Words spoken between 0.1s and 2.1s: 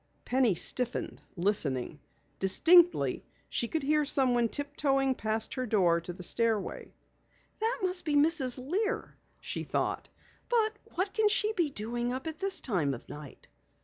Penny stiffened, listening.